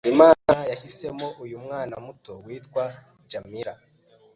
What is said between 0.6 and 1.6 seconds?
yahisemo uyu